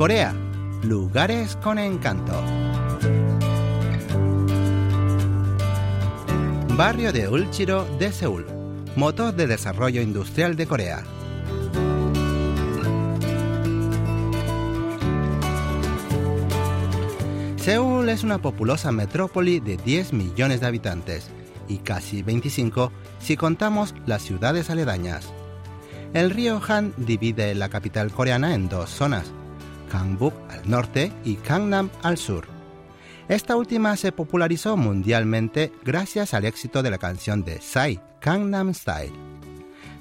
Corea, 0.00 0.32
lugares 0.82 1.56
con 1.56 1.78
encanto. 1.78 2.32
Barrio 6.74 7.12
de 7.12 7.28
Ulchiro 7.28 7.84
de 7.98 8.10
Seúl, 8.10 8.46
motor 8.96 9.34
de 9.34 9.46
desarrollo 9.46 10.00
industrial 10.00 10.56
de 10.56 10.66
Corea. 10.66 11.02
Seúl 17.58 18.08
es 18.08 18.24
una 18.24 18.38
populosa 18.38 18.92
metrópoli 18.92 19.60
de 19.60 19.76
10 19.76 20.14
millones 20.14 20.62
de 20.62 20.66
habitantes 20.66 21.28
y 21.68 21.76
casi 21.76 22.22
25 22.22 22.90
si 23.18 23.36
contamos 23.36 23.94
las 24.06 24.22
ciudades 24.22 24.70
aledañas. 24.70 25.30
El 26.14 26.30
río 26.30 26.58
Han 26.66 26.94
divide 26.96 27.54
la 27.54 27.68
capital 27.68 28.10
coreana 28.12 28.54
en 28.54 28.70
dos 28.70 28.88
zonas, 28.88 29.30
Gangbuk 29.92 30.34
al 30.50 30.68
norte 30.68 31.12
y 31.24 31.36
Gangnam 31.36 31.90
al 32.02 32.16
sur. 32.16 32.46
Esta 33.28 33.56
última 33.56 33.96
se 33.96 34.12
popularizó 34.12 34.76
mundialmente 34.76 35.72
gracias 35.84 36.34
al 36.34 36.44
éxito 36.44 36.82
de 36.82 36.90
la 36.90 36.98
canción 36.98 37.44
de 37.44 37.60
Psy, 37.60 38.00
Gangnam 38.20 38.74
Style. 38.74 39.12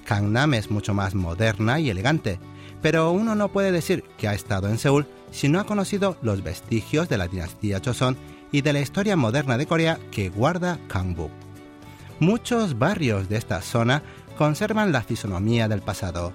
Gangnam 0.07 0.55
es 0.55 0.71
mucho 0.71 0.93
más 0.93 1.13
moderna 1.13 1.79
y 1.79 1.89
elegante, 1.89 2.39
pero 2.81 3.11
uno 3.11 3.35
no 3.35 3.49
puede 3.49 3.71
decir 3.71 4.03
que 4.17 4.27
ha 4.27 4.33
estado 4.33 4.67
en 4.67 4.79
Seúl 4.79 5.05
si 5.31 5.47
no 5.47 5.59
ha 5.59 5.65
conocido 5.65 6.17
los 6.21 6.43
vestigios 6.43 7.07
de 7.09 7.17
la 7.17 7.27
dinastía 7.27 7.81
Joseon 7.83 8.17
y 8.51 8.61
de 8.61 8.73
la 8.73 8.79
historia 8.79 9.15
moderna 9.15 9.57
de 9.57 9.67
Corea 9.67 9.99
que 10.11 10.29
guarda 10.29 10.79
Gangbuk. 10.87 11.31
Muchos 12.19 12.79
barrios 12.79 13.29
de 13.29 13.37
esta 13.37 13.61
zona 13.61 14.01
conservan 14.37 14.91
la 14.91 15.03
fisonomía 15.03 15.67
del 15.67 15.81
pasado. 15.81 16.33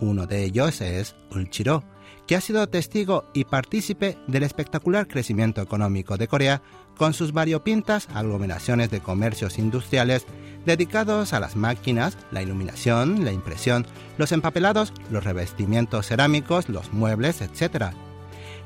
Uno 0.00 0.26
de 0.26 0.44
ellos 0.44 0.80
es 0.80 1.16
Ulchiro, 1.30 1.82
que 2.30 2.36
ha 2.36 2.40
sido 2.40 2.68
testigo 2.68 3.24
y 3.32 3.42
partícipe 3.42 4.16
del 4.28 4.44
espectacular 4.44 5.08
crecimiento 5.08 5.62
económico 5.62 6.16
de 6.16 6.28
Corea 6.28 6.62
con 6.96 7.12
sus 7.12 7.32
variopintas 7.32 8.06
aglomeraciones 8.14 8.88
de 8.88 9.00
comercios 9.00 9.58
industriales 9.58 10.26
dedicados 10.64 11.32
a 11.32 11.40
las 11.40 11.56
máquinas, 11.56 12.16
la 12.30 12.40
iluminación, 12.40 13.24
la 13.24 13.32
impresión, 13.32 13.84
los 14.16 14.30
empapelados, 14.30 14.92
los 15.10 15.24
revestimientos 15.24 16.06
cerámicos, 16.06 16.68
los 16.68 16.92
muebles, 16.92 17.40
etc. 17.40 17.86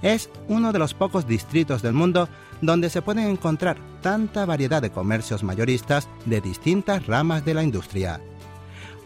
Es 0.03 0.29
uno 0.47 0.71
de 0.71 0.79
los 0.79 0.93
pocos 0.93 1.27
distritos 1.27 1.81
del 1.81 1.95
mundo 1.95 2.29
donde 2.61 2.91
se 2.91 3.01
pueden 3.01 3.29
encontrar 3.29 3.79
tanta 4.03 4.45
variedad 4.45 4.83
de 4.83 4.91
comercios 4.91 5.43
mayoristas 5.43 6.07
de 6.27 6.43
distintas 6.43 7.07
ramas 7.07 7.47
de 7.47 7.55
la 7.55 7.63
industria. 7.63 8.21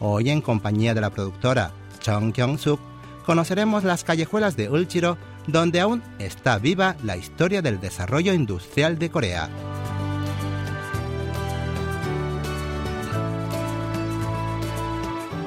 Hoy 0.01 0.31
en 0.31 0.41
compañía 0.41 0.95
de 0.95 1.01
la 1.01 1.11
productora 1.11 1.71
Chong 2.01 2.33
Kyung-suk 2.33 2.88
conoceremos 3.29 3.85
las 3.85 4.05
callejuelas 4.05 4.57
de 4.57 4.71
Ulchiro 4.71 5.19
donde 5.47 5.81
aún 5.81 6.03
está 6.19 6.57
viva 6.57 6.97
la 7.03 7.19
historia 7.19 7.61
del 7.61 7.79
desarrollo 7.79 8.33
industrial 8.33 8.99
de 8.99 9.11
Corea. 9.11 9.51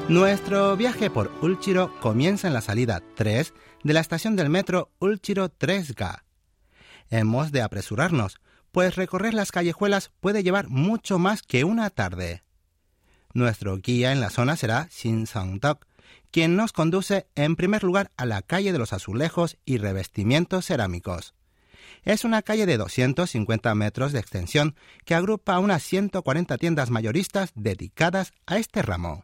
Nuestro 0.09 0.77
viaje 0.77 1.09
por 1.09 1.31
Ulchiro 1.41 1.99
comienza 2.01 2.47
en 2.47 2.53
la 2.53 2.61
salida 2.61 3.01
3 3.15 3.51
de 3.83 3.93
la 3.93 4.01
estación 4.01 4.35
del 4.35 4.51
metro 4.51 4.91
Ulchiro 4.99 5.49
3Ga. 5.49 6.21
Hemos 7.09 7.51
de 7.51 7.63
apresurarnos, 7.63 8.37
pues 8.71 8.95
recorrer 8.95 9.33
las 9.33 9.51
callejuelas 9.51 10.11
puede 10.19 10.43
llevar 10.43 10.69
mucho 10.69 11.17
más 11.17 11.41
que 11.41 11.63
una 11.63 11.89
tarde. 11.89 12.43
Nuestro 13.33 13.77
guía 13.77 14.11
en 14.11 14.19
la 14.19 14.29
zona 14.29 14.55
será 14.55 14.87
Shin 14.91 15.25
Song-dok, 15.25 15.87
quien 16.31 16.55
nos 16.55 16.73
conduce 16.73 17.27
en 17.35 17.55
primer 17.55 17.83
lugar 17.83 18.11
a 18.17 18.25
la 18.25 18.41
calle 18.41 18.71
de 18.71 18.79
los 18.79 18.93
azulejos 18.93 19.57
y 19.65 19.77
revestimientos 19.77 20.65
cerámicos. 20.65 21.35
Es 22.03 22.23
una 22.23 22.41
calle 22.41 22.65
de 22.65 22.77
250 22.77 23.75
metros 23.75 24.11
de 24.11 24.19
extensión 24.19 24.75
que 25.05 25.13
agrupa 25.13 25.59
unas 25.59 25.83
140 25.83 26.57
tiendas 26.57 26.89
mayoristas 26.89 27.51
dedicadas 27.53 28.33
a 28.47 28.57
este 28.57 28.81
ramo. 28.81 29.23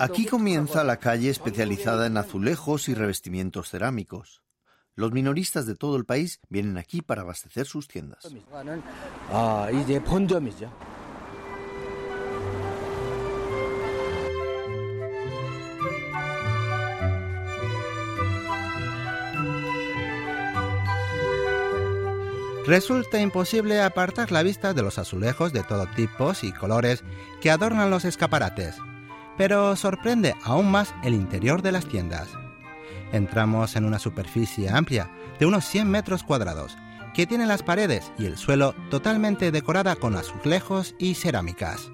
Aquí 0.00 0.26
comienza 0.26 0.84
la 0.84 0.96
calle 0.96 1.30
especializada 1.30 2.06
en 2.06 2.16
azulejos 2.16 2.88
y 2.88 2.94
revestimientos 2.94 3.70
cerámicos. 3.70 4.42
Los 4.98 5.12
minoristas 5.12 5.64
de 5.64 5.76
todo 5.76 5.94
el 5.94 6.04
país 6.04 6.40
vienen 6.48 6.76
aquí 6.76 7.02
para 7.02 7.22
abastecer 7.22 7.66
sus 7.66 7.86
tiendas. 7.86 8.28
Resulta 22.66 23.20
imposible 23.20 23.80
apartar 23.80 24.32
la 24.32 24.42
vista 24.42 24.74
de 24.74 24.82
los 24.82 24.98
azulejos 24.98 25.52
de 25.52 25.62
todo 25.62 25.86
tipo 25.94 26.32
y 26.42 26.50
colores 26.50 27.04
que 27.40 27.52
adornan 27.52 27.90
los 27.90 28.04
escaparates, 28.04 28.74
pero 29.36 29.76
sorprende 29.76 30.34
aún 30.42 30.72
más 30.72 30.92
el 31.04 31.14
interior 31.14 31.62
de 31.62 31.70
las 31.70 31.86
tiendas. 31.86 32.47
Entramos 33.12 33.76
en 33.76 33.84
una 33.84 33.98
superficie 33.98 34.68
amplia 34.68 35.10
de 35.38 35.46
unos 35.46 35.64
100 35.64 35.90
metros 35.90 36.22
cuadrados, 36.22 36.76
que 37.14 37.26
tiene 37.26 37.46
las 37.46 37.62
paredes 37.62 38.12
y 38.18 38.26
el 38.26 38.36
suelo 38.36 38.74
totalmente 38.90 39.50
decorada 39.50 39.96
con 39.96 40.16
azulejos 40.16 40.94
y 40.98 41.14
cerámicas. 41.14 41.90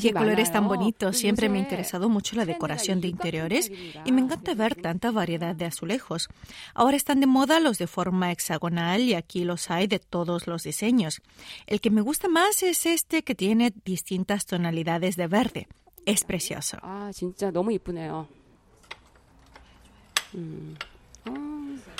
Qué 0.00 0.12
colores 0.12 0.50
tan 0.50 0.66
bonitos. 0.66 1.18
Siempre 1.18 1.50
me 1.50 1.58
ha 1.58 1.62
interesado 1.62 2.08
mucho 2.08 2.36
la 2.36 2.46
decoración 2.46 3.02
de 3.02 3.08
interiores 3.08 3.70
y 4.04 4.12
me 4.12 4.22
encanta 4.22 4.54
ver 4.54 4.74
tanta 4.76 5.10
variedad 5.10 5.54
de 5.54 5.66
azulejos. 5.66 6.28
Ahora 6.72 6.96
están 6.96 7.20
de 7.20 7.26
moda 7.26 7.60
los 7.60 7.76
de 7.76 7.86
forma 7.86 8.32
hexagonal 8.32 9.02
y 9.02 9.14
aquí 9.14 9.44
los 9.44 9.70
hay 9.70 9.86
de 9.88 9.98
todos 9.98 10.46
los 10.46 10.62
diseños. 10.62 11.20
El 11.66 11.82
que 11.82 11.90
me 11.90 12.00
gusta 12.00 12.28
más 12.28 12.62
es 12.62 12.86
este 12.86 13.24
que 13.24 13.34
tiene 13.34 13.74
distintas 13.84 14.46
tonalidades 14.46 15.16
de 15.16 15.26
verde. 15.26 15.68
Es 16.06 16.24
precioso. 16.24 16.78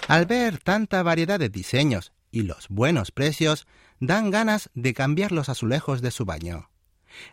Al 0.09 0.27
ver 0.27 0.59
tanta 0.59 1.03
variedad 1.03 1.39
de 1.39 1.51
diseños 1.51 2.13
y 2.31 2.43
los 2.43 2.69
buenos 2.69 3.11
precios, 3.11 3.67
dan 4.07 4.31
ganas 4.31 4.71
de 4.75 4.95
cambiar 4.95 5.33
los 5.33 5.49
azulejos 5.49 6.03
de 6.03 6.11
su 6.11 6.25
baño. 6.25 6.71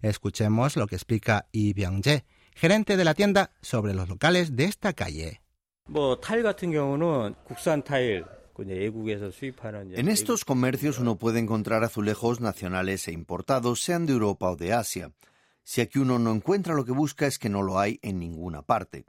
Escuchemos 0.01 0.75
lo 0.75 0.87
que 0.87 0.95
explica 0.95 1.47
Lee 1.53 1.73
Byung-jae, 1.73 2.25
gerente 2.55 2.97
de 2.97 3.05
la 3.05 3.13
tienda, 3.13 3.51
sobre 3.61 3.93
los 3.93 4.09
locales 4.09 4.55
de 4.55 4.65
esta 4.65 4.93
calle. 4.93 5.41
En 9.95 10.07
estos 10.07 10.45
comercios 10.45 10.99
uno 10.99 11.15
puede 11.15 11.39
encontrar 11.39 11.83
azulejos 11.83 12.39
nacionales 12.39 13.07
e 13.07 13.11
importados, 13.11 13.81
sean 13.81 14.05
de 14.05 14.13
Europa 14.13 14.51
o 14.51 14.55
de 14.55 14.73
Asia. 14.73 15.11
Si 15.63 15.81
aquí 15.81 15.99
uno 15.99 16.19
no 16.19 16.31
encuentra 16.31 16.73
lo 16.73 16.85
que 16.85 16.91
busca 16.91 17.27
es 17.27 17.39
que 17.39 17.49
no 17.49 17.61
lo 17.61 17.79
hay 17.79 17.99
en 18.01 18.19
ninguna 18.19 18.61
parte. 18.61 19.05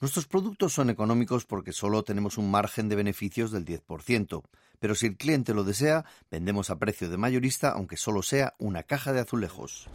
Nuestros 0.00 0.26
productos 0.26 0.72
son 0.72 0.90
económicos 0.90 1.44
porque 1.44 1.72
solo 1.72 2.04
tenemos 2.04 2.38
un 2.38 2.50
margen 2.50 2.88
de 2.88 2.94
beneficios 2.94 3.50
del 3.50 3.64
10%, 3.64 4.42
pero 4.78 4.94
si 4.94 5.06
el 5.06 5.16
cliente 5.16 5.54
lo 5.54 5.64
desea, 5.64 6.04
vendemos 6.30 6.70
a 6.70 6.78
precio 6.78 7.10
de 7.10 7.16
mayorista 7.16 7.70
aunque 7.70 7.96
solo 7.96 8.22
sea 8.22 8.54
una 8.58 8.84
caja 8.84 9.12
de 9.12 9.20
azulejos. 9.20 9.88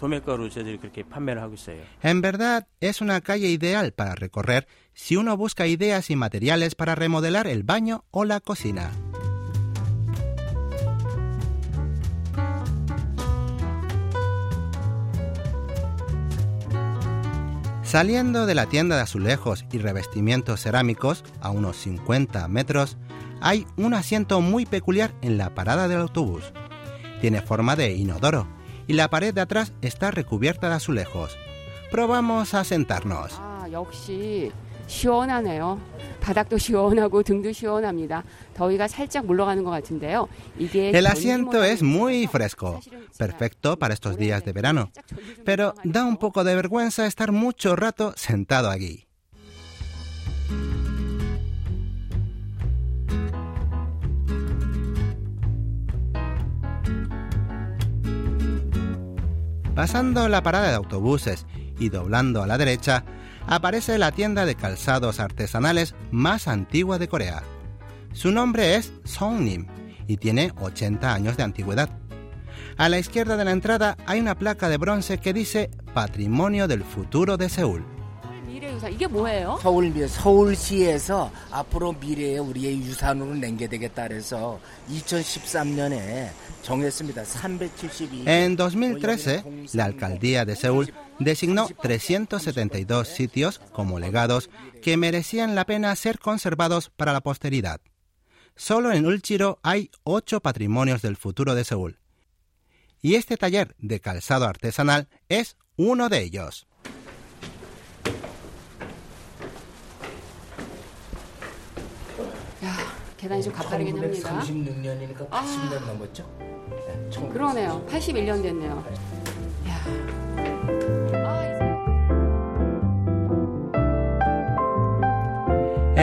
En 2.02 2.22
verdad, 2.22 2.68
es 2.82 3.00
una 3.00 3.22
calle 3.22 3.48
ideal 3.48 3.94
para 3.94 4.16
recorrer 4.16 4.68
si 4.94 5.16
uno 5.16 5.38
busca 5.38 5.68
ideas 5.68 6.10
y 6.10 6.18
materiales 6.18 6.76
para 6.76 6.96
remodelar 6.96 7.48
el 7.48 7.64
baño 7.64 8.04
o 8.12 8.26
la 8.26 8.42
cocina. 8.42 8.92
Saliendo 17.94 18.48
de 18.48 18.56
la 18.56 18.66
tienda 18.66 18.96
de 18.96 19.04
azulejos 19.04 19.66
y 19.72 19.78
revestimientos 19.78 20.62
cerámicos 20.62 21.24
a 21.42 21.52
unos 21.52 21.78
50 21.78 22.48
metros, 22.48 22.98
hay 23.40 23.68
un 23.78 23.94
asiento 23.94 24.42
muy 24.42 24.66
peculiar 24.66 25.14
en 25.22 25.38
la 25.38 25.54
parada 25.54 25.88
del 25.88 26.00
autobús. 26.00 26.54
Tiene 27.22 27.44
forma 27.44 27.76
de 27.76 27.92
inodoro 27.92 28.48
y 28.88 28.94
la 28.94 29.12
pared 29.12 29.32
de 29.32 29.42
atrás 29.42 29.74
está 29.84 30.10
recubierta 30.10 30.70
de 30.70 30.74
azulejos. 30.74 31.38
Probamos 31.92 32.56
a 32.56 32.64
sentarnos. 32.64 33.40
El 40.74 41.06
asiento 41.08 41.64
es 41.64 41.84
muy 41.84 42.28
fresco, 42.28 42.80
perfecto 43.18 43.78
para 43.78 43.94
estos 43.94 44.18
días 44.18 44.46
de 44.46 44.54
verano, 44.54 44.92
pero 45.44 45.74
da 45.84 46.06
un 46.06 46.18
poco 46.18 46.44
de 46.44 46.56
vergüenza 46.56 47.06
estar 47.06 47.32
mucho 47.32 47.76
rato 47.76 48.14
sentado 48.16 48.70
aquí. 48.70 49.06
Pasando 59.76 60.30
la 60.30 60.44
parada 60.44 60.70
de 60.70 60.76
autobuses 60.76 61.48
y 61.80 61.90
doblando 61.90 62.44
a 62.44 62.48
la 62.48 62.60
derecha, 62.60 63.04
aparece 63.48 63.98
la 63.98 64.12
tienda 64.12 64.46
de 64.46 64.56
calzados 64.56 65.20
artesanales 65.20 65.96
más 66.12 66.48
antigua 66.48 66.98
de 66.98 67.08
Corea. 67.08 67.44
Su 68.14 68.32
nombre 68.32 68.76
es 68.76 68.94
Songnim 69.04 69.68
y 70.08 70.18
tiene 70.18 70.52
80 70.60 71.14
años 71.14 71.38
de 71.38 71.44
antigüedad. 71.44 71.90
A 72.78 72.90
la 72.90 73.00
izquierda 73.00 73.38
de 73.38 73.46
la 73.46 73.52
entrada 73.52 73.98
hay 74.06 74.20
una 74.20 74.36
placa 74.36 74.70
de 74.70 74.78
bronce 74.78 75.18
que 75.18 75.34
dice 75.34 75.70
Patrimonio 75.94 76.68
del 76.68 76.84
futuro 76.84 77.38
de 77.38 77.50
Seúl. 77.50 77.86
En 88.26 88.56
2013, 88.56 89.44
la 89.74 89.86
alcaldía 89.86 90.46
de 90.46 90.56
Seúl 90.56 90.94
designó 91.20 91.68
372 91.82 93.08
sitios 93.08 93.60
como 93.72 94.00
legados 94.00 94.50
que 94.82 94.98
merecían 94.98 95.56
la 95.56 95.66
pena 95.66 95.96
ser 95.96 96.20
conservados 96.20 96.90
para 96.90 97.14
la 97.14 97.22
posteridad. 97.22 97.82
Solo 98.56 98.92
en 98.92 99.06
Ulchiro 99.06 99.60
hay 99.64 99.90
ocho 100.04 100.40
patrimonios 100.40 101.02
del 101.02 101.18
futuro 101.18 101.56
de 101.56 101.64
Seúl. 101.64 102.00
Y 103.02 103.16
este 103.16 103.36
taller 103.36 103.76
de 103.80 104.00
calzado 104.00 104.46
artesanal 104.46 105.10
es 105.28 105.58
uno 105.76 106.10
de 106.10 106.22
ellos. 106.22 106.68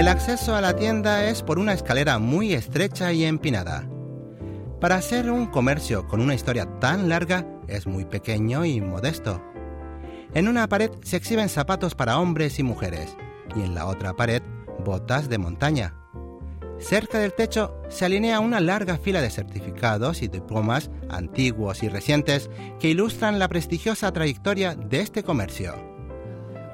El 0.01 0.09
acceso 0.09 0.57
a 0.57 0.63
la 0.63 0.75
tienda 0.77 1.29
es 1.29 1.43
por 1.43 1.59
una 1.59 1.75
escalera 1.75 2.19
muy 2.19 2.55
estrecha 2.55 3.13
y 3.13 3.27
empinada. 3.27 3.87
Para 4.81 5.03
ser 5.03 5.31
un 5.31 5.45
comercio 5.45 6.09
con 6.09 6.23
una 6.23 6.35
historia 6.35 6.65
tan 6.81 7.11
larga 7.11 7.47
es 7.69 7.87
muy 7.87 8.07
pequeño 8.07 8.65
y 8.65 8.81
modesto. 8.81 9.45
En 10.33 10.49
una 10.49 10.67
pared 10.71 10.91
se 11.03 11.19
exhiben 11.19 11.51
zapatos 11.51 11.95
para 11.95 12.19
hombres 12.19 12.59
y 12.59 12.63
mujeres 12.63 13.15
y 13.55 13.61
en 13.61 13.75
la 13.75 13.85
otra 13.85 14.17
pared 14.17 14.41
botas 14.87 15.29
de 15.29 15.37
montaña. 15.37 15.95
Cerca 16.79 17.19
del 17.19 17.35
techo 17.35 17.83
se 17.91 18.07
alinea 18.07 18.41
una 18.41 18.61
larga 18.61 18.97
fila 18.97 19.21
de 19.21 19.29
certificados 19.29 20.23
y 20.23 20.29
diplomas 20.29 20.91
antiguos 21.11 21.83
y 21.83 21.91
recientes 21.91 22.49
que 22.79 22.89
ilustran 22.89 23.39
la 23.39 23.49
prestigiosa 23.49 24.11
trayectoria 24.15 24.75
de 24.75 25.03
este 25.03 25.23
comercio. 25.23 25.90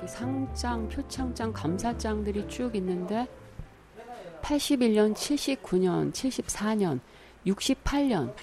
상장, 0.08 0.88
표창장, 0.90 1.54
감사장들이 1.54 2.48
쭉 2.48 2.76
있는데 2.76 3.28
81년, 4.42 5.14
79년, 5.14 6.12
74년, 6.14 7.02
68년, 7.46 8.34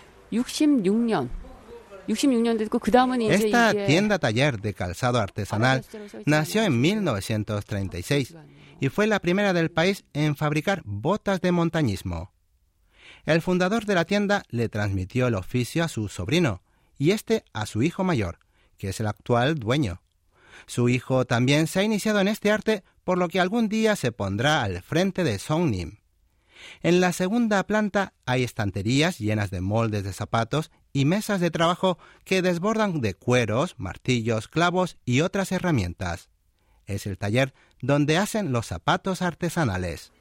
66년 2.09 3.31
Esta 3.31 3.75
tienda 3.87 4.19
taller 4.19 4.61
de 4.61 4.73
calzado 4.73 5.21
artesanal 5.21 5.85
nació 6.25 6.63
en 6.63 6.81
1936 6.81 8.35
y 8.81 8.89
fue 8.89 9.07
la 9.07 9.19
primera 9.21 9.53
del 9.53 9.71
país 9.71 10.05
en 10.15 10.35
fabricar 10.35 10.81
botas 10.85 11.43
de 11.43 11.53
montañismo. 11.53 12.33
El 13.27 13.43
fundador 13.43 13.85
de 13.85 13.95
la 13.95 14.07
tienda 14.07 14.43
le 14.49 14.71
transmitió 14.71 15.27
el 15.27 15.35
oficio 15.35 15.85
a 15.85 15.89
su 15.89 16.09
sobrino 16.09 16.63
y 16.97 17.11
este 17.11 17.45
a 17.53 17.67
su 17.67 17.83
hijo 17.83 18.05
mayor, 18.05 18.39
que 18.79 18.89
es 18.89 19.01
el 19.01 19.07
actual 19.07 19.57
dueño. 19.57 20.01
Su 20.66 20.90
hijo 20.90 21.26
también 21.26 21.68
se 21.68 21.80
ha 21.80 21.84
iniciado 21.84 22.20
en 22.20 22.28
este 22.28 22.52
arte, 22.52 22.84
por 23.04 23.18
lo 23.18 23.28
que 23.28 23.40
algún 23.40 23.70
día 23.70 23.96
se 23.96 24.12
pondrá 24.12 24.64
al 24.64 24.82
frente 24.82 25.24
de 25.24 25.40
Songnim. 25.40 25.98
En 26.82 27.02
la 27.02 27.12
segunda 27.12 27.64
planta 27.66 28.14
hay 28.26 28.44
estanterías 28.44 29.20
llenas 29.20 29.52
de 29.52 29.62
moldes 29.62 30.04
de 30.04 30.14
zapatos 30.14 30.72
y 30.94 31.06
mesas 31.06 31.40
de 31.40 31.52
trabajo 31.52 31.98
que 32.24 32.42
desbordan 32.42 33.02
de 33.02 33.16
cueros, 33.16 33.76
martillos, 33.78 34.48
clavos 34.48 34.98
y 35.06 35.22
otras 35.22 35.52
herramientas. 35.52 36.30
Es 36.86 37.06
el 37.06 37.18
taller 37.18 37.54
donde 37.82 38.18
hacen 38.18 38.52
los 38.52 38.68
zapatos 38.68 39.22
artesanales. 39.22 40.12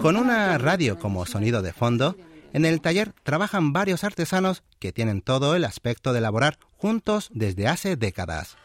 Con 0.00 0.16
una 0.16 0.56
radio 0.58 0.98
como 0.98 1.26
sonido 1.26 1.62
de 1.62 1.72
fondo, 1.72 2.16
en 2.52 2.64
el 2.64 2.80
taller 2.80 3.12
trabajan 3.22 3.72
varios 3.72 4.04
artesanos 4.04 4.62
que 4.78 4.92
tienen 4.92 5.20
todo 5.20 5.54
el 5.54 5.64
aspecto 5.64 6.12
de 6.12 6.20
elaborar 6.20 6.58
juntos 6.76 7.28
desde 7.32 7.68
hace 7.68 7.96
décadas. 7.96 8.56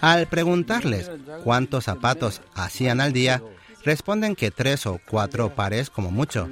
Al 0.00 0.26
preguntarles 0.26 1.10
cuántos 1.44 1.84
zapatos 1.84 2.42
hacían 2.54 3.00
al 3.00 3.12
día, 3.12 3.42
responden 3.84 4.36
que 4.36 4.50
tres 4.50 4.86
o 4.86 5.00
cuatro 5.08 5.54
pares 5.54 5.90
como 5.90 6.10
mucho. 6.10 6.48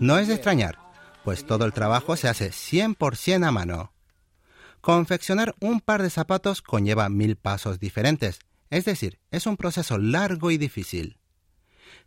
No 0.00 0.18
es 0.18 0.28
de 0.28 0.34
extrañar, 0.34 0.78
pues 1.24 1.46
todo 1.46 1.64
el 1.64 1.72
trabajo 1.72 2.16
se 2.16 2.28
hace 2.28 2.50
100% 2.50 3.46
a 3.46 3.50
mano. 3.50 3.92
Confeccionar 4.80 5.54
un 5.60 5.80
par 5.80 6.02
de 6.02 6.10
zapatos 6.10 6.62
conlleva 6.62 7.08
mil 7.08 7.36
pasos 7.36 7.78
diferentes, 7.78 8.38
es 8.70 8.84
decir, 8.84 9.18
es 9.30 9.46
un 9.46 9.56
proceso 9.56 9.98
largo 9.98 10.50
y 10.50 10.58
difícil. 10.58 11.18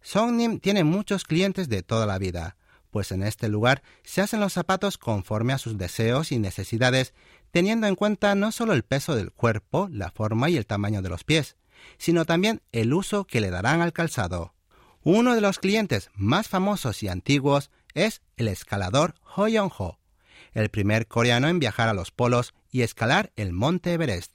Songnim 0.01 0.59
tiene 0.59 0.83
muchos 0.83 1.25
clientes 1.25 1.69
de 1.69 1.83
toda 1.83 2.05
la 2.05 2.17
vida, 2.17 2.55
pues 2.89 3.11
en 3.11 3.23
este 3.23 3.49
lugar 3.49 3.83
se 4.03 4.21
hacen 4.21 4.39
los 4.39 4.53
zapatos 4.53 4.97
conforme 4.97 5.53
a 5.53 5.57
sus 5.57 5.77
deseos 5.77 6.31
y 6.31 6.39
necesidades, 6.39 7.13
teniendo 7.51 7.88
en 7.88 7.95
cuenta 7.95 8.35
no 8.35 8.51
solo 8.51 8.74
el 8.74 8.83
peso 8.83 9.15
del 9.15 9.31
cuerpo, 9.31 9.88
la 9.91 10.12
forma 10.12 10.50
y 10.50 10.57
el 10.57 10.65
tamaño 10.65 11.01
de 11.01 11.10
los 11.10 11.24
pies, 11.24 11.55
sino 11.97 12.25
también 12.25 12.61
el 12.71 12.93
uso 12.93 13.25
que 13.25 13.41
le 13.41 13.50
darán 13.50 13.81
al 13.81 13.93
calzado. 13.93 14.53
Uno 15.03 15.35
de 15.35 15.41
los 15.41 15.59
clientes 15.59 16.09
más 16.13 16.47
famosos 16.47 17.01
y 17.03 17.07
antiguos 17.07 17.71
es 17.93 18.21
el 18.38 18.47
escalador 18.47 19.15
Ho 19.35 19.47
Young-ho, 19.47 20.00
el 20.53 20.69
primer 20.69 21.07
coreano 21.07 21.47
en 21.47 21.59
viajar 21.59 21.89
a 21.89 21.93
los 21.93 22.11
polos 22.11 22.53
y 22.71 22.81
escalar 22.81 23.31
el 23.35 23.53
monte 23.53 23.93
Everest. 23.93 24.33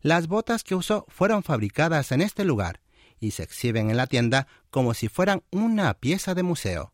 Las 0.00 0.26
botas 0.26 0.64
que 0.64 0.74
usó 0.74 1.06
fueron 1.08 1.42
fabricadas 1.42 2.12
en 2.12 2.22
este 2.22 2.44
lugar 2.44 2.80
y 3.20 3.30
se 3.30 3.44
exhiben 3.44 3.90
en 3.90 3.96
la 3.96 4.06
tienda 4.06 4.48
como 4.70 4.94
si 4.94 5.08
fueran 5.08 5.42
una 5.50 5.94
pieza 5.94 6.34
de 6.34 6.42
museo. 6.42 6.92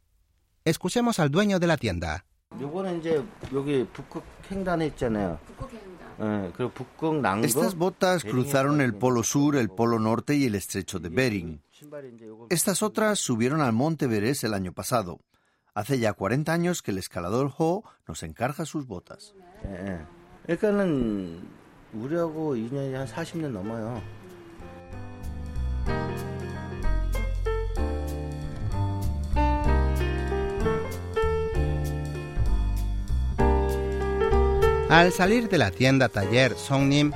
Escuchemos 0.64 1.18
al 1.18 1.30
dueño 1.30 1.58
de 1.58 1.66
la 1.66 1.78
tienda. 1.78 2.26
Estas 7.44 7.74
botas 7.76 8.24
cruzaron 8.24 8.80
el 8.80 8.94
Polo 8.94 9.22
Sur, 9.22 9.56
el 9.56 9.68
Polo 9.68 9.98
Norte 9.98 10.34
y 10.34 10.44
el 10.44 10.54
Estrecho 10.54 10.98
de 10.98 11.08
Bering. 11.08 11.62
Estas 12.50 12.82
otras 12.82 13.18
subieron 13.18 13.60
al 13.60 13.72
Monte 13.72 14.06
Everest 14.06 14.44
el 14.44 14.54
año 14.54 14.72
pasado. 14.72 15.20
Hace 15.74 15.98
ya 15.98 16.12
40 16.12 16.52
años 16.52 16.82
que 16.82 16.90
el 16.90 16.98
escalador 16.98 17.52
Ho 17.58 17.84
nos 18.08 18.22
encarga 18.24 18.64
sus 18.64 18.86
botas. 18.86 19.34
Al 34.88 35.12
salir 35.12 35.50
de 35.50 35.58
la 35.58 35.70
tienda 35.70 36.08
taller 36.08 36.56
Songnim, 36.56 37.12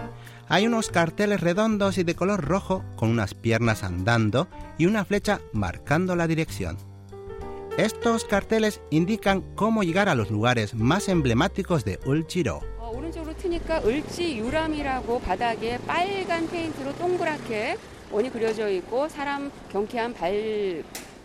hay 0.47 0.67
unos 0.67 0.91
carteles 0.91 1.41
redondos 1.41 1.97
y 1.97 2.02
de 2.02 2.14
color 2.14 2.45
rojo 2.45 2.85
con 2.97 3.09
unas 3.09 3.33
piernas 3.33 3.83
andando 3.83 4.47
y 4.76 4.85
una 4.85 5.07
flecha 5.07 5.41
marcando 5.55 6.14
la 6.14 6.26
dirección. 6.26 6.76
Estos 7.79 8.26
carteles 8.26 8.83
indican 8.91 9.41
cómo 9.55 9.85
llegar 9.85 10.11
a 10.11 10.14
los 10.14 10.31
lugares 10.31 10.75
más 10.75 11.09
emblemáticos 11.09 11.87
de 11.87 11.99
Ulchiro. 12.05 12.61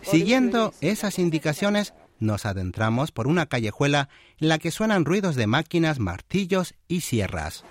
Siguiendo 0.00 0.72
esas 0.80 1.18
indicaciones, 1.18 1.92
nos 2.18 2.46
adentramos 2.46 3.12
por 3.12 3.26
una 3.26 3.46
callejuela 3.46 4.08
en 4.38 4.48
la 4.48 4.58
que 4.58 4.70
suenan 4.70 5.04
ruidos 5.04 5.36
de 5.36 5.46
máquinas, 5.46 5.98
martillos 5.98 6.74
y 6.88 7.02
sierras. 7.02 7.64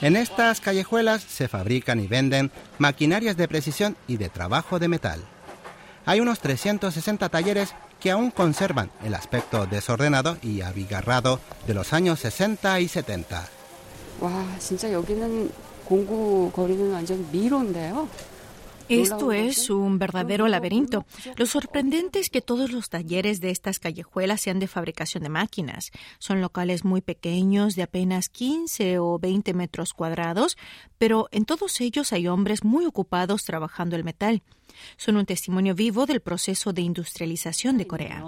En 0.00 0.16
estas 0.16 0.60
callejuelas 0.60 1.22
se 1.22 1.48
fabrican 1.48 2.00
y 2.00 2.06
venden 2.06 2.50
maquinarias 2.78 3.36
de 3.36 3.48
precisión 3.48 3.96
y 4.08 4.16
de 4.16 4.28
trabajo 4.28 4.78
de 4.78 4.88
metal. 4.88 5.20
Hay 6.04 6.20
unos 6.20 6.40
360 6.40 7.28
talleres 7.28 7.74
que 8.00 8.10
aún 8.10 8.32
conservan 8.32 8.90
el 9.04 9.14
aspecto 9.14 9.66
desordenado 9.66 10.36
y 10.42 10.62
abigarrado 10.62 11.38
de 11.68 11.74
los 11.74 11.92
años 11.92 12.18
60 12.18 12.80
y 12.80 12.88
70. 12.88 13.48
Esto 18.88 19.32
es 19.32 19.70
un 19.70 19.98
verdadero 19.98 20.48
laberinto. 20.48 21.06
Lo 21.36 21.46
sorprendente 21.46 22.18
es 22.18 22.30
que 22.30 22.42
todos 22.42 22.72
los 22.72 22.90
talleres 22.90 23.40
de 23.40 23.50
estas 23.50 23.78
callejuelas 23.78 24.40
sean 24.40 24.58
de 24.58 24.66
fabricación 24.66 25.22
de 25.22 25.28
máquinas. 25.28 25.90
Son 26.18 26.40
locales 26.40 26.84
muy 26.84 27.00
pequeños, 27.00 27.74
de 27.74 27.82
apenas 27.82 28.28
15 28.28 28.98
o 28.98 29.18
20 29.18 29.54
metros 29.54 29.94
cuadrados, 29.94 30.56
pero 30.98 31.28
en 31.30 31.44
todos 31.44 31.80
ellos 31.80 32.12
hay 32.12 32.28
hombres 32.28 32.64
muy 32.64 32.84
ocupados 32.84 33.44
trabajando 33.44 33.96
el 33.96 34.04
metal. 34.04 34.42
Son 34.96 35.16
un 35.16 35.26
testimonio 35.26 35.74
vivo 35.74 36.06
del 36.06 36.20
proceso 36.20 36.72
de 36.72 36.82
industrialización 36.82 37.78
de 37.78 37.86
Corea. 37.86 38.24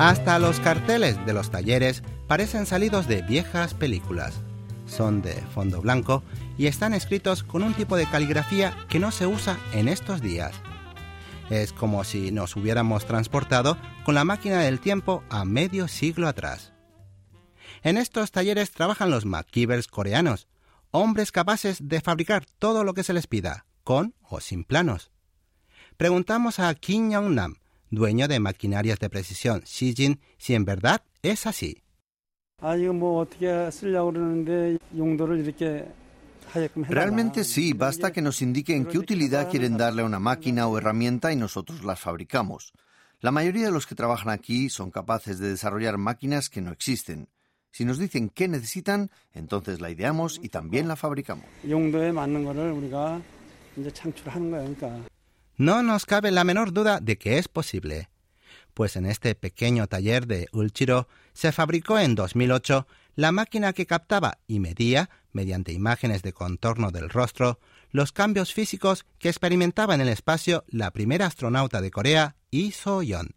Hasta 0.00 0.38
los 0.38 0.60
carteles 0.60 1.26
de 1.26 1.34
los 1.34 1.50
talleres 1.50 2.02
parecen 2.26 2.64
salidos 2.64 3.06
de 3.06 3.20
viejas 3.20 3.74
películas. 3.74 4.32
Son 4.86 5.20
de 5.20 5.34
fondo 5.34 5.82
blanco 5.82 6.22
y 6.56 6.68
están 6.68 6.94
escritos 6.94 7.42
con 7.42 7.62
un 7.62 7.74
tipo 7.74 7.98
de 7.98 8.06
caligrafía 8.06 8.74
que 8.88 8.98
no 8.98 9.10
se 9.10 9.26
usa 9.26 9.58
en 9.74 9.88
estos 9.88 10.22
días. 10.22 10.54
Es 11.50 11.74
como 11.74 12.02
si 12.04 12.30
nos 12.30 12.56
hubiéramos 12.56 13.04
transportado 13.04 13.76
con 14.02 14.14
la 14.14 14.24
máquina 14.24 14.60
del 14.60 14.80
tiempo 14.80 15.22
a 15.28 15.44
medio 15.44 15.86
siglo 15.86 16.28
atrás. 16.28 16.72
En 17.82 17.98
estos 17.98 18.30
talleres 18.30 18.70
trabajan 18.70 19.10
los 19.10 19.26
MacGyvers 19.26 19.86
coreanos, 19.86 20.48
hombres 20.92 21.30
capaces 21.30 21.76
de 21.90 22.00
fabricar 22.00 22.46
todo 22.58 22.84
lo 22.84 22.94
que 22.94 23.02
se 23.02 23.12
les 23.12 23.26
pida, 23.26 23.66
con 23.84 24.14
o 24.22 24.40
sin 24.40 24.64
planos. 24.64 25.10
Preguntamos 25.98 26.58
a 26.58 26.74
Kim 26.74 27.10
Young-nam, 27.10 27.59
dueño 27.90 28.28
de 28.28 28.40
maquinarias 28.40 28.98
de 28.98 29.10
precisión 29.10 29.60
Shijin, 29.66 30.20
si 30.38 30.54
en 30.54 30.64
verdad 30.64 31.02
es 31.22 31.46
así. 31.46 31.82
Realmente 36.88 37.44
sí, 37.44 37.72
basta 37.72 38.12
que 38.12 38.22
nos 38.22 38.42
indiquen 38.42 38.84
qué 38.84 38.98
utilidad 38.98 39.50
quieren 39.50 39.76
darle 39.76 40.02
a 40.02 40.04
una 40.04 40.18
máquina 40.18 40.66
o 40.66 40.76
herramienta 40.76 41.32
y 41.32 41.36
nosotros 41.36 41.84
las 41.84 42.00
fabricamos. 42.00 42.72
La 43.20 43.30
mayoría 43.30 43.66
de 43.66 43.70
los 43.70 43.86
que 43.86 43.94
trabajan 43.94 44.30
aquí 44.30 44.68
son 44.68 44.90
capaces 44.90 45.38
de 45.38 45.50
desarrollar 45.50 45.98
máquinas 45.98 46.48
que 46.48 46.60
no 46.60 46.72
existen. 46.72 47.28
Si 47.70 47.84
nos 47.84 47.98
dicen 47.98 48.30
qué 48.30 48.48
necesitan, 48.48 49.10
entonces 49.32 49.80
la 49.80 49.90
ideamos 49.90 50.40
y 50.42 50.48
también 50.48 50.88
la 50.88 50.96
fabricamos. 50.96 51.44
No 55.60 55.82
nos 55.82 56.06
cabe 56.06 56.30
la 56.30 56.42
menor 56.42 56.72
duda 56.72 57.00
de 57.00 57.18
que 57.18 57.36
es 57.36 57.46
posible, 57.46 58.08
pues 58.72 58.96
en 58.96 59.04
este 59.04 59.34
pequeño 59.34 59.88
taller 59.88 60.26
de 60.26 60.48
Ulchiro 60.52 61.06
se 61.34 61.52
fabricó 61.52 61.98
en 61.98 62.14
2008 62.14 62.86
la 63.14 63.30
máquina 63.30 63.74
que 63.74 63.84
captaba 63.84 64.38
y 64.46 64.58
medía, 64.58 65.10
mediante 65.32 65.72
imágenes 65.72 66.22
de 66.22 66.32
contorno 66.32 66.92
del 66.92 67.10
rostro, 67.10 67.60
los 67.90 68.10
cambios 68.10 68.54
físicos 68.54 69.04
que 69.18 69.28
experimentaba 69.28 69.94
en 69.94 70.00
el 70.00 70.08
espacio 70.08 70.64
la 70.66 70.92
primera 70.92 71.26
astronauta 71.26 71.82
de 71.82 71.90
Corea, 71.90 72.36
Lee 72.50 72.72
So-yeon. 72.72 73.34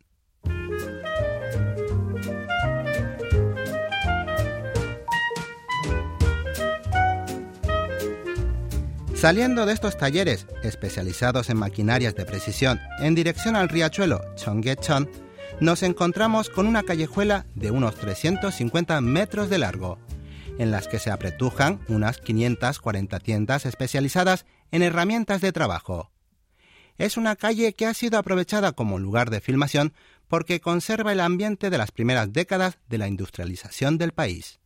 Saliendo 9.23 9.65
de 9.65 9.71
estos 9.71 9.95
talleres 9.95 10.47
especializados 10.63 11.49
en 11.49 11.55
maquinarias 11.55 12.13
de 12.13 12.25
precisión 12.25 12.81
en 12.99 13.15
dirección 13.15 13.55
al 13.55 13.69
riachuelo 13.69 14.19
Chonggaechon, 14.35 15.09
nos 15.61 15.81
encontramos 15.81 16.49
con 16.49 16.67
una 16.67 16.83
callejuela 16.83 17.45
de 17.55 17.71
unos 17.71 17.95
350 17.95 18.99
metros 18.99 19.49
de 19.49 19.59
largo, 19.59 19.97
en 20.59 20.71
las 20.71 20.89
que 20.89 20.99
se 20.99 21.09
apretujan 21.09 21.79
unas 21.87 22.17
540 22.17 23.17
tiendas 23.21 23.65
especializadas 23.65 24.45
en 24.71 24.83
herramientas 24.83 25.39
de 25.39 25.53
trabajo. 25.53 26.11
Es 26.97 27.15
una 27.15 27.37
calle 27.37 27.71
que 27.71 27.85
ha 27.85 27.93
sido 27.93 28.19
aprovechada 28.19 28.73
como 28.73 28.99
lugar 28.99 29.29
de 29.29 29.39
filmación 29.39 29.93
porque 30.27 30.59
conserva 30.59 31.13
el 31.13 31.21
ambiente 31.21 31.69
de 31.69 31.77
las 31.77 31.91
primeras 31.93 32.33
décadas 32.33 32.77
de 32.89 32.97
la 32.97 33.07
industrialización 33.07 33.97
del 33.97 34.11
país. 34.11 34.59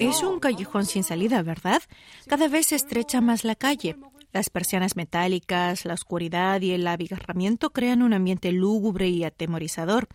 Es 0.00 0.22
un 0.22 0.40
callejón 0.40 0.84
sin 0.84 1.04
salida, 1.04 1.42
¿verdad? 1.42 1.82
Cada 2.26 2.48
vez 2.48 2.68
se 2.68 2.76
estrecha 2.76 3.20
más 3.20 3.44
la 3.44 3.54
calle. 3.54 3.96
Las 4.32 4.50
persianas 4.50 4.96
metálicas, 4.96 5.84
la 5.84 5.94
oscuridad 5.94 6.60
y 6.60 6.72
el 6.72 6.86
abigarramiento 6.86 7.70
crean 7.70 8.02
un 8.02 8.12
ambiente 8.12 8.52
lúgubre 8.52 9.08
y 9.08 9.24
atemorizador. 9.24 10.08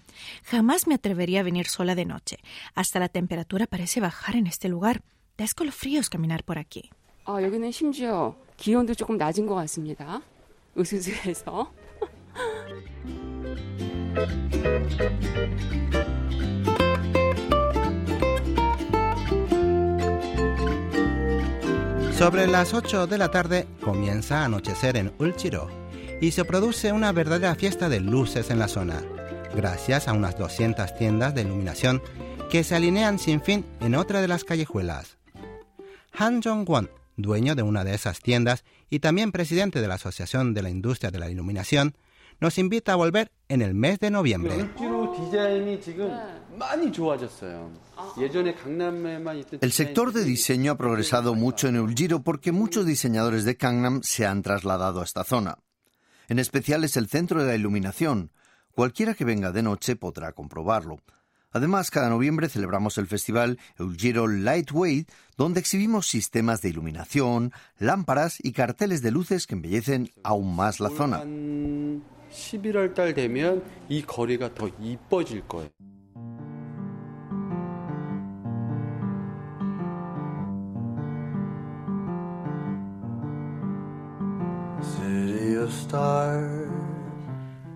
Jamás 0.43 0.85
me 0.87 0.95
atrevería 0.95 1.39
a 1.39 1.43
venir 1.43 1.67
sola 1.67 1.95
de 1.95 2.05
noche. 2.05 2.37
Hasta 2.75 2.99
la 2.99 3.09
temperatura 3.09 3.65
parece 3.65 3.99
bajar 3.99 4.35
en 4.35 4.45
este 4.45 4.69
lugar. 4.69 5.01
Da 5.37 5.45
escalofríos 5.45 6.09
caminar 6.09 6.43
por 6.43 6.59
aquí. 6.59 6.91
Sobre 22.21 22.45
las 22.45 22.75
8 22.75 23.07
de 23.07 23.17
la 23.17 23.31
tarde 23.31 23.65
comienza 23.81 24.41
a 24.41 24.45
anochecer 24.45 24.95
en 24.95 25.11
Ulchiro 25.17 25.71
y 26.21 26.29
se 26.29 26.45
produce 26.45 26.91
una 26.91 27.11
verdadera 27.11 27.55
fiesta 27.55 27.89
de 27.89 27.99
luces 27.99 28.51
en 28.51 28.59
la 28.59 28.67
zona, 28.67 29.01
gracias 29.55 30.07
a 30.07 30.13
unas 30.13 30.37
200 30.37 30.95
tiendas 30.95 31.33
de 31.33 31.41
iluminación 31.41 31.99
que 32.51 32.63
se 32.63 32.75
alinean 32.75 33.17
sin 33.17 33.41
fin 33.41 33.65
en 33.79 33.95
otra 33.95 34.21
de 34.21 34.27
las 34.27 34.43
callejuelas. 34.43 35.17
Han 36.13 36.43
Jong-won, 36.43 36.91
dueño 37.17 37.55
de 37.55 37.63
una 37.63 37.83
de 37.83 37.95
esas 37.95 38.19
tiendas 38.19 38.65
y 38.91 38.99
también 38.99 39.31
presidente 39.31 39.81
de 39.81 39.87
la 39.87 39.95
Asociación 39.95 40.53
de 40.53 40.61
la 40.61 40.69
Industria 40.69 41.09
de 41.09 41.17
la 41.17 41.31
Iluminación, 41.31 41.95
nos 42.39 42.59
invita 42.59 42.93
a 42.93 42.97
volver 42.97 43.31
en 43.49 43.63
el 43.63 43.73
mes 43.73 43.99
de 43.99 44.11
noviembre. 44.11 44.69
El 49.61 49.71
sector 49.71 50.13
de 50.13 50.23
diseño 50.23 50.71
ha 50.71 50.77
progresado 50.77 51.35
mucho 51.35 51.67
en 51.67 51.79
Uljiro 51.79 52.23
porque 52.23 52.51
muchos 52.51 52.85
diseñadores 52.85 53.45
de 53.45 53.53
Gangnam 53.53 54.01
se 54.03 54.25
han 54.25 54.41
trasladado 54.41 55.01
a 55.01 55.03
esta 55.03 55.23
zona. 55.23 55.57
En 56.27 56.39
especial 56.39 56.83
es 56.83 56.97
el 56.97 57.07
centro 57.07 57.41
de 57.41 57.47
la 57.47 57.55
iluminación. 57.55 58.31
Cualquiera 58.73 59.13
que 59.13 59.25
venga 59.25 59.51
de 59.51 59.63
noche 59.63 59.95
podrá 59.95 60.31
comprobarlo. 60.31 60.99
Además, 61.51 61.91
cada 61.91 62.09
noviembre 62.09 62.47
celebramos 62.47 62.97
el 62.97 63.07
festival 63.07 63.59
Uljiro 63.77 64.27
Lightweight, 64.27 65.09
donde 65.35 65.59
exhibimos 65.59 66.07
sistemas 66.07 66.61
de 66.61 66.69
iluminación, 66.69 67.51
lámparas 67.77 68.37
y 68.41 68.53
carteles 68.53 69.01
de 69.01 69.11
luces 69.11 69.47
que 69.47 69.55
embellecen 69.55 70.09
aún 70.23 70.55
más 70.55 70.79
la 70.79 70.89
zona. 70.89 71.23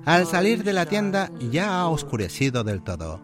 Al 0.05 0.25
salir 0.25 0.63
de 0.63 0.73
la 0.73 0.85
tienda 0.85 1.31
ya 1.51 1.81
ha 1.81 1.87
oscurecido 1.87 2.63
del 2.63 2.81
todo. 2.81 3.21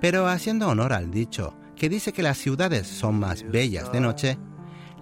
Pero 0.00 0.26
haciendo 0.26 0.68
honor 0.68 0.92
al 0.92 1.10
dicho, 1.10 1.54
que 1.74 1.88
dice 1.88 2.12
que 2.12 2.22
las 2.22 2.38
ciudades 2.38 2.86
son 2.86 3.18
más 3.18 3.42
bellas 3.50 3.92
de 3.92 4.00
noche, 4.00 4.38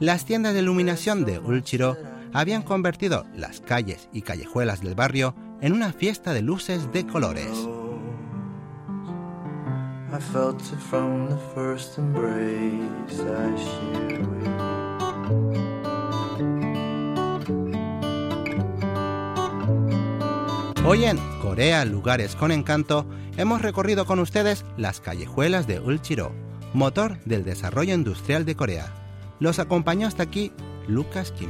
las 0.00 0.25
tiendas 0.25 0.54
de 0.54 0.61
iluminación 0.61 1.25
de 1.25 1.38
Ulchiro 1.38 1.96
habían 2.32 2.62
convertido 2.62 3.25
las 3.34 3.61
calles 3.61 4.08
y 4.12 4.23
callejuelas 4.23 4.80
del 4.80 4.96
barrio 4.96 5.34
en 5.64 5.73
una 5.73 5.94
fiesta 5.94 6.35
de 6.35 6.42
luces 6.42 6.92
de 6.92 7.06
colores. 7.06 7.49
Hoy 20.85 21.04
en 21.06 21.16
Corea, 21.40 21.87
lugares 21.87 22.37
con 22.37 22.52
encanto, 22.52 23.06
hemos 23.38 23.62
recorrido 23.62 24.04
con 24.04 24.18
ustedes 24.18 24.66
las 24.76 25.00
callejuelas 25.00 25.66
de 25.66 25.80
Ulchiro, 25.80 26.35
motor 26.75 27.18
del 27.25 27.42
desarrollo 27.42 27.94
industrial 27.94 28.44
de 28.44 28.54
Corea. 28.54 28.92
Los 29.40 29.59
acompañó 29.59 30.09
hasta 30.09 30.25
aquí 30.25 30.52
Lucas 30.87 31.33
Kim. 31.33 31.49